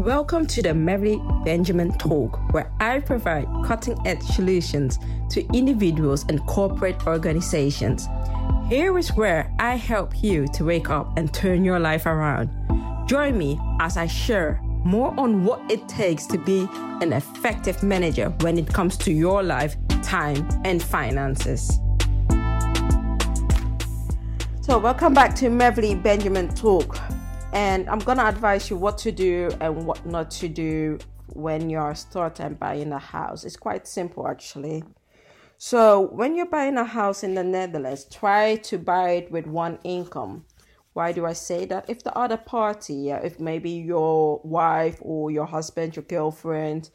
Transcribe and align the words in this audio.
Welcome 0.00 0.46
to 0.46 0.62
the 0.62 0.70
Mevly 0.70 1.44
Benjamin 1.44 1.92
Talk, 1.98 2.40
where 2.54 2.72
I 2.80 3.00
provide 3.00 3.46
cutting 3.66 3.98
edge 4.06 4.22
solutions 4.22 4.98
to 5.28 5.46
individuals 5.48 6.24
and 6.26 6.40
corporate 6.46 7.06
organizations. 7.06 8.08
Here 8.66 8.96
is 8.96 9.10
where 9.10 9.54
I 9.58 9.76
help 9.76 10.22
you 10.22 10.48
to 10.54 10.64
wake 10.64 10.88
up 10.88 11.18
and 11.18 11.30
turn 11.34 11.66
your 11.66 11.78
life 11.78 12.06
around. 12.06 12.48
Join 13.06 13.36
me 13.36 13.60
as 13.78 13.98
I 13.98 14.06
share 14.06 14.58
more 14.84 15.12
on 15.20 15.44
what 15.44 15.60
it 15.70 15.86
takes 15.86 16.24
to 16.28 16.38
be 16.38 16.66
an 17.02 17.12
effective 17.12 17.82
manager 17.82 18.30
when 18.40 18.56
it 18.56 18.72
comes 18.72 18.96
to 18.96 19.12
your 19.12 19.42
life, 19.42 19.76
time, 20.02 20.48
and 20.64 20.82
finances. 20.82 21.78
So, 24.62 24.78
welcome 24.78 25.12
back 25.12 25.34
to 25.34 25.50
Mevly 25.50 26.02
Benjamin 26.02 26.48
Talk 26.54 26.98
and 27.52 27.88
I'm 27.88 27.98
gonna 27.98 28.24
advise 28.24 28.70
you 28.70 28.76
what 28.76 28.98
to 28.98 29.12
do 29.12 29.50
and 29.60 29.84
what 29.84 30.04
not 30.06 30.30
to 30.32 30.48
do 30.48 30.98
when 31.32 31.70
you're 31.70 31.94
starting 31.94 32.54
buying 32.54 32.92
a 32.92 32.98
house. 32.98 33.44
It's 33.44 33.56
quite 33.56 33.86
simple 33.86 34.28
actually. 34.28 34.84
So 35.58 36.08
when 36.12 36.36
you're 36.36 36.46
buying 36.46 36.78
a 36.78 36.84
house 36.84 37.22
in 37.22 37.34
the 37.34 37.44
Netherlands, 37.44 38.04
try 38.04 38.56
to 38.56 38.78
buy 38.78 39.10
it 39.10 39.30
with 39.30 39.46
one 39.46 39.78
income. 39.84 40.44
Why 40.92 41.12
do 41.12 41.26
I 41.26 41.34
say 41.34 41.66
that? 41.66 41.88
If 41.88 42.02
the 42.02 42.16
other 42.16 42.36
party, 42.36 43.10
if 43.10 43.38
maybe 43.38 43.70
your 43.70 44.40
wife 44.42 44.98
or 45.00 45.30
your 45.30 45.46
husband, 45.46 45.96
your 45.96 46.04
girlfriend, 46.04 46.90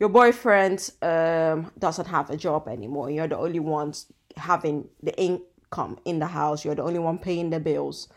your 0.00 0.08
boyfriend 0.08 0.90
um, 1.00 1.70
doesn't 1.78 2.06
have 2.06 2.30
a 2.30 2.36
job 2.36 2.68
anymore, 2.68 3.10
you're 3.10 3.28
the 3.28 3.38
only 3.38 3.60
ones 3.60 4.06
having 4.36 4.88
the 5.02 5.16
income 5.16 5.98
in 6.04 6.18
the 6.18 6.26
house, 6.26 6.64
you're 6.64 6.74
the 6.74 6.82
only 6.82 6.98
one 6.98 7.18
paying 7.18 7.50
the 7.50 7.60
bills 7.60 8.08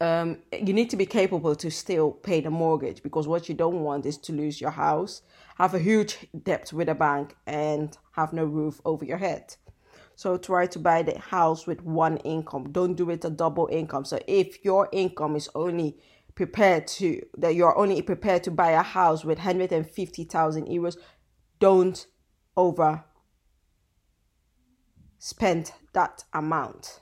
um, 0.00 0.38
you 0.52 0.72
need 0.72 0.90
to 0.90 0.96
be 0.96 1.06
capable 1.06 1.54
to 1.56 1.70
still 1.70 2.10
pay 2.10 2.40
the 2.40 2.50
mortgage 2.50 3.02
because 3.02 3.28
what 3.28 3.48
you 3.48 3.54
don't 3.54 3.80
want 3.80 4.06
is 4.06 4.18
to 4.18 4.32
lose 4.32 4.60
your 4.60 4.70
house, 4.70 5.22
have 5.56 5.74
a 5.74 5.78
huge 5.78 6.26
debt 6.42 6.72
with 6.72 6.88
a 6.88 6.94
bank, 6.94 7.36
and 7.46 7.96
have 8.12 8.32
no 8.32 8.44
roof 8.44 8.80
over 8.84 9.04
your 9.04 9.18
head. 9.18 9.56
So 10.16 10.36
try 10.36 10.66
to 10.66 10.78
buy 10.78 11.02
the 11.02 11.18
house 11.18 11.66
with 11.66 11.82
one 11.82 12.18
income. 12.18 12.70
Don't 12.70 12.94
do 12.94 13.10
it 13.10 13.24
a 13.24 13.30
double 13.30 13.68
income. 13.70 14.04
So 14.04 14.18
if 14.26 14.64
your 14.64 14.88
income 14.92 15.36
is 15.36 15.48
only 15.54 15.96
prepared 16.34 16.86
to 16.88 17.22
that 17.38 17.54
you're 17.54 17.76
only 17.78 18.02
prepared 18.02 18.42
to 18.44 18.50
buy 18.50 18.72
a 18.72 18.82
house 18.82 19.24
with 19.24 19.38
150,000 19.38 20.66
euros, 20.66 20.96
don't 21.60 22.06
over 22.56 23.04
spend 25.18 25.72
that 25.92 26.24
amount. 26.32 27.00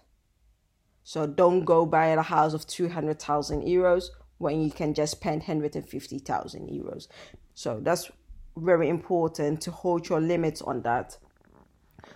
So 1.04 1.26
don't 1.26 1.64
go 1.64 1.84
buy 1.86 2.06
a 2.06 2.22
house 2.22 2.54
of 2.54 2.66
200,000 2.66 3.62
euros 3.62 4.04
when 4.38 4.62
you 4.62 4.70
can 4.70 4.94
just 4.94 5.12
spend 5.12 5.42
150,000 5.42 6.68
euros. 6.68 7.08
So 7.54 7.80
that's 7.80 8.10
very 8.56 8.88
important 8.88 9.60
to 9.62 9.70
hold 9.70 10.08
your 10.08 10.20
limits 10.20 10.62
on 10.62 10.82
that, 10.82 11.16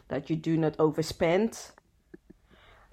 that 0.09 0.29
you 0.31 0.37
do 0.37 0.57
not 0.57 0.77
overspend. 0.77 1.73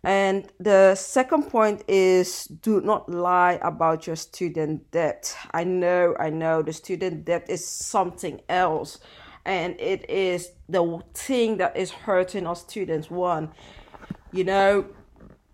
And 0.04 0.52
the 0.60 0.96
second 0.96 1.44
point 1.44 1.84
is 1.88 2.46
do 2.46 2.82
not 2.82 3.10
lie 3.10 3.60
about 3.62 4.06
your 4.06 4.18
student 4.18 4.92
debt. 4.92 5.36
I 5.54 5.64
know, 5.64 6.16
I 6.20 6.30
know 6.30 6.62
the 6.62 6.74
student 6.74 7.24
debt 7.24 7.46
is 7.50 7.66
something 7.66 8.42
else, 8.50 9.00
and 9.46 9.80
it 9.80 10.10
is 10.10 10.50
the 10.68 11.00
thing 11.14 11.58
that 11.58 11.78
is 11.78 11.92
hurting 11.92 12.46
our 12.46 12.56
students. 12.56 13.10
One, 13.10 13.54
you 14.34 14.44
know, 14.44 14.86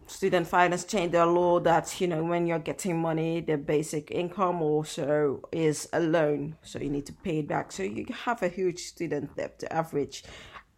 student 0.10 0.48
finance 0.48 0.86
changed 0.86 1.14
their 1.14 1.26
law 1.26 1.60
that 1.60 2.02
you 2.02 2.08
know 2.08 2.24
when 2.24 2.48
you're 2.48 2.60
getting 2.60 3.00
money 3.00 3.42
the 3.42 3.58
basic 3.58 4.10
income 4.12 4.62
also 4.62 5.42
is 5.52 5.88
a 5.94 6.00
loan. 6.00 6.56
So 6.64 6.80
you 6.80 6.90
need 6.90 7.06
to 7.06 7.14
pay 7.14 7.40
it 7.40 7.48
back. 7.48 7.72
So 7.72 7.84
you 7.84 8.06
have 8.26 8.42
a 8.42 8.50
huge 8.50 8.80
student 8.80 9.36
debt. 9.36 9.60
The 9.60 9.72
average 9.72 10.24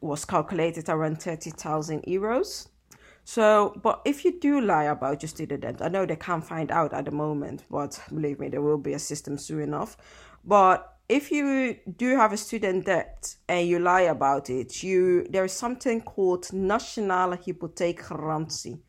was 0.01 0.25
calculated 0.25 0.89
around 0.89 1.21
30,000 1.21 2.03
euros. 2.03 2.67
So 3.23 3.79
but 3.81 4.01
if 4.03 4.25
you 4.25 4.39
do 4.39 4.59
lie 4.61 4.85
about 4.85 5.21
your 5.21 5.29
student 5.29 5.61
debt 5.61 5.81
i 5.81 5.87
know 5.87 6.05
they 6.07 6.15
can't 6.15 6.43
find 6.43 6.71
out 6.71 6.91
at 6.91 7.05
the 7.05 7.11
moment 7.11 7.63
but 7.69 8.01
believe 8.09 8.39
me 8.39 8.49
there 8.49 8.63
will 8.63 8.79
be 8.79 8.93
a 8.93 8.99
system 8.99 9.37
soon 9.37 9.61
enough. 9.61 9.95
But 10.43 10.97
if 11.07 11.31
you 11.31 11.77
do 11.97 12.15
have 12.15 12.33
a 12.33 12.37
student 12.37 12.85
debt 12.85 13.35
and 13.47 13.67
you 13.67 13.79
lie 13.79 14.01
about 14.01 14.49
it 14.49 14.83
you 14.83 15.25
there 15.29 15.45
is 15.45 15.53
something 15.53 16.01
called 16.01 16.51
nationale 16.51 17.37
hypotheekgarantie 17.37 18.79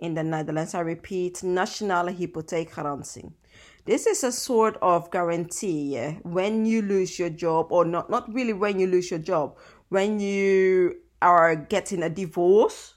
in 0.00 0.14
the 0.14 0.22
Netherlands. 0.22 0.74
I 0.74 0.80
repeat, 0.80 1.42
nationale 1.42 2.08
hypotheekgarantie. 2.08 3.32
This 3.86 4.06
is 4.06 4.24
a 4.24 4.32
sort 4.32 4.76
of 4.82 5.10
guarantee 5.10 5.94
yeah, 5.94 6.12
when 6.22 6.66
you 6.66 6.82
lose 6.82 7.18
your 7.18 7.30
job, 7.30 7.68
or 7.70 7.84
not, 7.84 8.10
not 8.10 8.32
really 8.32 8.52
when 8.52 8.78
you 8.78 8.86
lose 8.86 9.10
your 9.10 9.20
job, 9.20 9.56
when 9.88 10.20
you 10.20 10.96
are 11.22 11.54
getting 11.56 12.02
a 12.02 12.10
divorce 12.10 12.94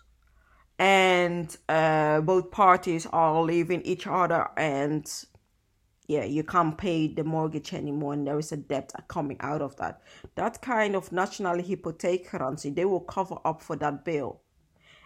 and 0.79 1.57
uh, 1.69 2.21
both 2.21 2.51
parties 2.51 3.05
are 3.07 3.41
leaving 3.41 3.81
each 3.83 4.07
other 4.07 4.47
and 4.57 5.25
yeah 6.07 6.23
you 6.23 6.43
can't 6.43 6.77
pay 6.77 7.07
the 7.07 7.23
mortgage 7.23 7.73
anymore 7.73 8.13
and 8.13 8.27
there 8.27 8.39
is 8.39 8.51
a 8.51 8.57
debt 8.57 8.91
coming 9.07 9.37
out 9.39 9.61
of 9.61 9.75
that 9.77 10.01
that 10.35 10.61
kind 10.61 10.95
of 10.95 11.11
national 11.11 11.57
hypotheekgarantie 11.57 12.75
they 12.75 12.85
will 12.85 12.99
cover 12.99 13.37
up 13.45 13.61
for 13.61 13.75
that 13.75 14.03
bill 14.03 14.41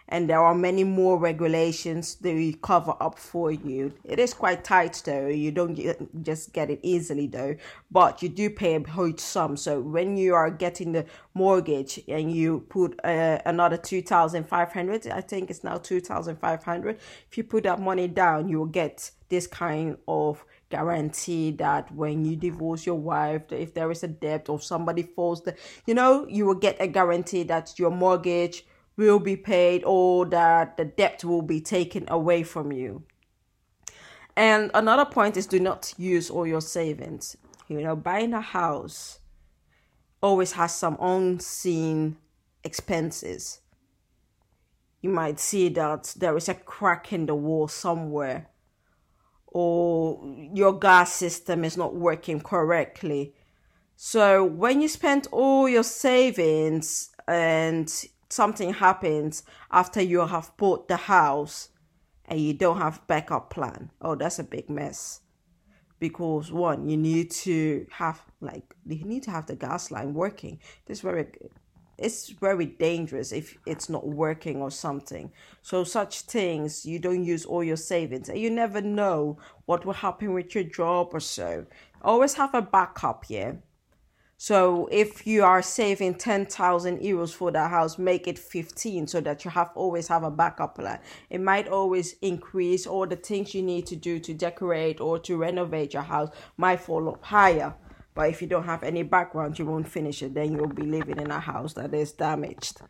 and 0.08 0.28
there 0.28 0.40
are 0.40 0.54
many 0.54 0.84
more 0.84 1.18
regulations 1.18 2.16
they 2.16 2.54
cover 2.62 2.94
up 3.00 3.18
for 3.18 3.52
you. 3.52 3.92
It 4.04 4.18
is 4.18 4.32
quite 4.32 4.64
tight 4.64 5.02
though. 5.04 5.28
You 5.28 5.50
don't 5.52 6.22
just 6.24 6.52
get 6.52 6.70
it 6.70 6.80
easily 6.82 7.26
though, 7.26 7.56
but 7.90 8.22
you 8.22 8.28
do 8.28 8.48
pay 8.48 8.74
a 8.74 8.90
huge 8.90 9.20
sum. 9.20 9.56
So 9.56 9.80
when 9.80 10.16
you 10.16 10.34
are 10.34 10.50
getting 10.50 10.92
the 10.92 11.04
mortgage 11.34 12.00
and 12.08 12.32
you 12.32 12.60
put 12.68 12.98
uh, 13.04 13.38
another 13.44 13.76
2,500, 13.76 15.08
I 15.08 15.20
think 15.20 15.50
it's 15.50 15.62
now 15.62 15.76
2,500. 15.76 16.98
If 17.30 17.38
you 17.38 17.44
put 17.44 17.64
that 17.64 17.80
money 17.80 18.08
down, 18.08 18.48
you 18.48 18.58
will 18.58 18.66
get 18.66 19.10
this 19.28 19.46
kind 19.46 19.98
of 20.08 20.42
guarantee 20.70 21.50
that 21.52 21.90
when 21.94 22.24
you 22.24 22.36
divorce 22.36 22.84
your 22.84 22.94
wife 22.94 23.50
if 23.52 23.72
there 23.72 23.90
is 23.90 24.02
a 24.02 24.08
debt 24.08 24.50
or 24.50 24.60
somebody 24.60 25.02
falls 25.02 25.42
the 25.42 25.54
you 25.86 25.94
know 25.94 26.26
you 26.28 26.44
will 26.44 26.54
get 26.54 26.76
a 26.78 26.86
guarantee 26.86 27.42
that 27.42 27.78
your 27.78 27.90
mortgage 27.90 28.66
will 28.98 29.20
be 29.20 29.36
paid 29.36 29.82
or 29.84 30.26
that 30.26 30.76
the 30.76 30.84
debt 30.84 31.24
will 31.24 31.40
be 31.40 31.60
taken 31.60 32.04
away 32.08 32.42
from 32.42 32.72
you. 32.72 33.04
And 34.36 34.70
another 34.74 35.06
point 35.06 35.36
is 35.36 35.46
do 35.46 35.60
not 35.60 35.94
use 35.96 36.28
all 36.28 36.46
your 36.46 36.60
savings. 36.60 37.36
You 37.68 37.80
know, 37.80 37.96
buying 37.96 38.34
a 38.34 38.40
house 38.40 39.20
always 40.20 40.52
has 40.52 40.74
some 40.74 40.98
unseen 41.00 42.16
expenses. 42.64 43.60
You 45.00 45.10
might 45.10 45.38
see 45.38 45.68
that 45.70 46.12
there 46.16 46.36
is 46.36 46.48
a 46.48 46.54
crack 46.54 47.12
in 47.12 47.26
the 47.26 47.34
wall 47.34 47.68
somewhere, 47.68 48.48
or 49.46 50.20
your 50.52 50.76
gas 50.76 51.12
system 51.12 51.64
is 51.64 51.76
not 51.76 51.94
working 51.94 52.40
correctly. 52.40 53.34
So, 53.94 54.44
when 54.44 54.80
you 54.80 54.88
spend 54.88 55.28
all 55.30 55.68
your 55.68 55.84
savings 55.84 57.10
and 57.28 57.88
something 58.28 58.74
happens 58.74 59.42
after 59.70 60.00
you 60.00 60.26
have 60.26 60.56
bought 60.56 60.88
the 60.88 60.96
house 60.96 61.68
and 62.26 62.40
you 62.40 62.52
don't 62.52 62.78
have 62.78 63.06
backup 63.06 63.50
plan. 63.50 63.90
Oh 64.00 64.14
that's 64.14 64.38
a 64.38 64.44
big 64.44 64.68
mess. 64.68 65.20
Because 65.98 66.52
one 66.52 66.88
you 66.88 66.96
need 66.96 67.30
to 67.30 67.86
have 67.90 68.22
like 68.40 68.74
you 68.86 69.04
need 69.04 69.24
to 69.24 69.30
have 69.30 69.46
the 69.46 69.56
gas 69.56 69.90
line 69.90 70.14
working. 70.14 70.60
This 70.86 71.00
very 71.00 71.26
it's 71.96 72.28
very 72.28 72.66
dangerous 72.66 73.32
if 73.32 73.58
it's 73.66 73.88
not 73.88 74.06
working 74.06 74.62
or 74.62 74.70
something. 74.70 75.32
So 75.62 75.82
such 75.82 76.20
things 76.22 76.86
you 76.86 77.00
don't 77.00 77.24
use 77.24 77.44
all 77.44 77.64
your 77.64 77.76
savings 77.76 78.28
and 78.28 78.38
you 78.38 78.50
never 78.50 78.80
know 78.80 79.38
what 79.66 79.84
will 79.84 79.94
happen 79.94 80.32
with 80.32 80.54
your 80.54 80.64
job 80.64 81.08
or 81.12 81.20
so. 81.20 81.66
Always 82.02 82.34
have 82.34 82.54
a 82.54 82.62
backup 82.62 83.24
yeah 83.28 83.54
so 84.40 84.88
if 84.92 85.26
you 85.26 85.42
are 85.42 85.60
saving 85.60 86.14
10,000 86.14 87.00
euros 87.00 87.34
for 87.34 87.50
that 87.50 87.70
house, 87.70 87.98
make 87.98 88.28
it 88.28 88.38
15 88.38 89.08
so 89.08 89.20
that 89.20 89.44
you 89.44 89.50
have 89.50 89.72
always 89.74 90.06
have 90.06 90.22
a 90.22 90.30
backup 90.30 90.76
plan. 90.76 91.00
It 91.28 91.40
might 91.40 91.66
always 91.66 92.14
increase 92.22 92.86
or 92.86 93.08
the 93.08 93.16
things 93.16 93.52
you 93.52 93.62
need 93.62 93.86
to 93.86 93.96
do 93.96 94.20
to 94.20 94.32
decorate 94.32 95.00
or 95.00 95.18
to 95.18 95.36
renovate 95.36 95.92
your 95.92 96.04
house 96.04 96.30
might 96.56 96.78
fall 96.78 97.08
up 97.08 97.24
higher. 97.24 97.74
But 98.14 98.30
if 98.30 98.40
you 98.40 98.46
don't 98.46 98.62
have 98.64 98.84
any 98.84 99.02
background, 99.02 99.58
you 99.58 99.66
won't 99.66 99.88
finish 99.88 100.22
it. 100.22 100.34
Then 100.34 100.52
you'll 100.52 100.68
be 100.68 100.86
living 100.86 101.18
in 101.18 101.32
a 101.32 101.40
house 101.40 101.72
that 101.72 101.92
is 101.92 102.12
damaged. 102.12 102.80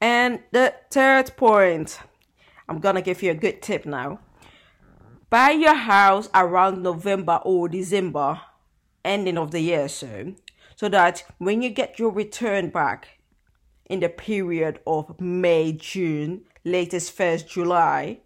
And 0.00 0.40
the 0.50 0.74
third 0.90 1.36
point, 1.36 2.00
I'm 2.68 2.80
going 2.80 2.96
to 2.96 3.02
give 3.02 3.22
you 3.22 3.30
a 3.30 3.34
good 3.34 3.62
tip 3.62 3.86
now. 3.86 4.18
Buy 5.30 5.52
your 5.52 5.74
house 5.74 6.28
around 6.34 6.82
November 6.82 7.40
or 7.44 7.68
December 7.68 8.40
ending 9.04 9.38
of 9.38 9.50
the 9.50 9.60
year 9.60 9.88
so 9.88 10.34
so 10.76 10.88
that 10.88 11.24
when 11.38 11.62
you 11.62 11.70
get 11.70 11.98
your 11.98 12.10
return 12.10 12.68
back 12.70 13.18
in 13.86 14.00
the 14.00 14.08
period 14.08 14.80
of 14.86 15.20
May, 15.20 15.72
June, 15.72 16.42
latest 16.64 17.12
first 17.12 17.48
July, 17.48 18.20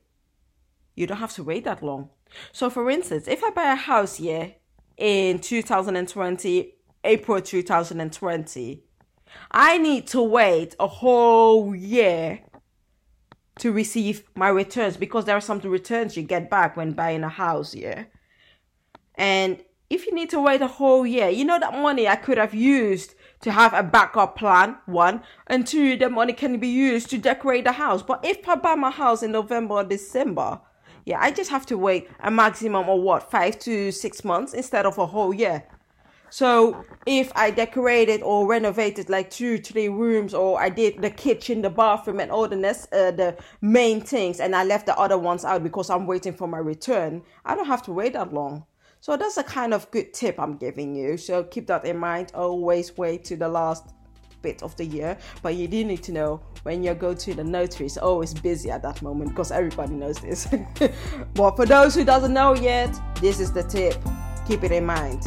you 0.94 1.06
don't 1.06 1.18
have 1.18 1.34
to 1.34 1.42
wait 1.42 1.64
that 1.64 1.82
long. 1.82 2.10
So 2.52 2.70
for 2.70 2.90
instance, 2.90 3.28
if 3.28 3.42
I 3.42 3.50
buy 3.50 3.72
a 3.72 3.76
house 3.76 4.16
here 4.16 4.54
in 4.96 5.38
2020, 5.38 6.74
April 7.04 7.40
2020, 7.40 8.82
I 9.50 9.78
need 9.78 10.06
to 10.08 10.22
wait 10.22 10.74
a 10.78 10.86
whole 10.86 11.74
year 11.74 12.40
to 13.58 13.72
receive 13.72 14.24
my 14.34 14.48
returns 14.48 14.96
because 14.96 15.24
there 15.24 15.36
are 15.36 15.40
some 15.40 15.60
returns 15.60 16.16
you 16.16 16.22
get 16.22 16.50
back 16.50 16.76
when 16.76 16.92
buying 16.92 17.24
a 17.24 17.28
house, 17.28 17.74
yeah. 17.74 18.04
And 19.14 19.62
if 19.88 20.06
you 20.06 20.14
need 20.14 20.30
to 20.30 20.40
wait 20.40 20.62
a 20.62 20.66
whole 20.66 21.06
year, 21.06 21.28
you 21.28 21.44
know 21.44 21.58
that 21.58 21.74
money 21.74 22.08
I 22.08 22.16
could 22.16 22.38
have 22.38 22.54
used 22.54 23.14
to 23.40 23.52
have 23.52 23.72
a 23.74 23.82
backup 23.82 24.36
plan, 24.36 24.76
one, 24.86 25.22
and 25.46 25.66
two, 25.66 25.96
the 25.96 26.08
money 26.08 26.32
can 26.32 26.58
be 26.58 26.68
used 26.68 27.10
to 27.10 27.18
decorate 27.18 27.64
the 27.64 27.72
house. 27.72 28.02
But 28.02 28.24
if 28.24 28.48
I 28.48 28.56
buy 28.56 28.74
my 28.74 28.90
house 28.90 29.22
in 29.22 29.32
November 29.32 29.74
or 29.74 29.84
December, 29.84 30.60
yeah, 31.04 31.18
I 31.20 31.30
just 31.30 31.50
have 31.50 31.66
to 31.66 31.78
wait 31.78 32.08
a 32.20 32.30
maximum 32.30 32.88
of 32.88 33.00
what, 33.00 33.30
five 33.30 33.58
to 33.60 33.92
six 33.92 34.24
months 34.24 34.54
instead 34.54 34.86
of 34.86 34.98
a 34.98 35.06
whole 35.06 35.32
year. 35.32 35.64
So 36.30 36.84
if 37.06 37.30
I 37.36 37.52
decorated 37.52 38.22
or 38.22 38.48
renovated 38.48 39.08
like 39.08 39.30
two, 39.30 39.58
three 39.58 39.88
rooms, 39.88 40.34
or 40.34 40.60
I 40.60 40.68
did 40.68 41.00
the 41.00 41.10
kitchen, 41.10 41.62
the 41.62 41.70
bathroom, 41.70 42.18
and 42.18 42.32
all 42.32 42.48
the 42.48 42.56
nest, 42.56 42.92
uh, 42.92 43.12
the 43.12 43.36
main 43.60 44.00
things, 44.00 44.40
and 44.40 44.56
I 44.56 44.64
left 44.64 44.86
the 44.86 44.98
other 44.98 45.16
ones 45.16 45.44
out 45.44 45.62
because 45.62 45.88
I'm 45.88 46.06
waiting 46.06 46.32
for 46.32 46.48
my 46.48 46.58
return, 46.58 47.22
I 47.44 47.54
don't 47.54 47.66
have 47.66 47.82
to 47.84 47.92
wait 47.92 48.14
that 48.14 48.32
long. 48.32 48.64
So 49.06 49.16
that's 49.16 49.36
a 49.36 49.44
kind 49.44 49.72
of 49.72 49.88
good 49.92 50.12
tip 50.12 50.34
I'm 50.36 50.56
giving 50.56 50.96
you. 50.96 51.16
So 51.16 51.44
keep 51.44 51.68
that 51.68 51.84
in 51.84 51.96
mind. 51.96 52.32
Always 52.34 52.96
wait 52.96 53.22
to 53.26 53.36
the 53.36 53.46
last 53.46 53.94
bit 54.42 54.64
of 54.64 54.76
the 54.76 54.84
year, 54.84 55.16
but 55.42 55.54
you 55.54 55.68
do 55.68 55.84
need 55.84 56.02
to 56.02 56.12
know 56.12 56.40
when 56.64 56.82
you 56.82 56.92
go 56.92 57.14
to 57.14 57.32
the 57.32 57.44
notary. 57.44 57.86
It's 57.86 57.98
always 57.98 58.34
busy 58.34 58.68
at 58.68 58.82
that 58.82 59.02
moment 59.02 59.30
because 59.30 59.52
everybody 59.52 59.94
knows 59.94 60.18
this. 60.18 60.48
but 61.34 61.54
for 61.54 61.66
those 61.66 61.94
who 61.94 62.04
doesn't 62.04 62.32
know 62.32 62.56
yet, 62.56 62.92
this 63.20 63.38
is 63.38 63.52
the 63.52 63.62
tip. 63.62 63.94
Keep 64.44 64.64
it 64.64 64.72
in 64.72 64.84
mind. 64.84 65.22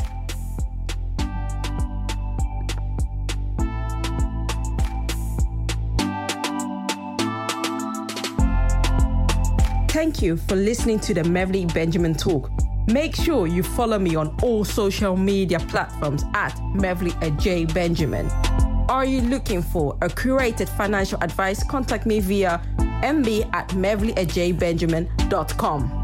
Thank 9.89 10.21
you 10.21 10.35
for 10.35 10.57
listening 10.57 10.99
to 10.99 11.13
the 11.13 11.21
Mevly 11.21 11.73
Benjamin 11.73 12.13
Talk. 12.13 12.51
Make 12.91 13.15
sure 13.15 13.45
you 13.45 13.61
follow 13.61 13.99
me 13.99 14.15
on 14.15 14.35
all 14.41 14.65
social 14.65 15.15
media 15.15 15.59
platforms 15.59 16.23
at 16.33 16.55
Mevly 16.73 17.13
J 17.39 17.65
Benjamin. 17.65 18.27
Are 18.89 19.05
you 19.05 19.21
looking 19.21 19.61
for 19.61 19.95
a 20.01 20.09
curated 20.09 20.67
financial 20.69 21.21
advice? 21.21 21.63
Contact 21.63 22.07
me 22.07 22.19
via 22.19 22.59
mb 23.03 23.47
at 23.53 23.69
mevlyajbenjamin.com. 23.69 25.98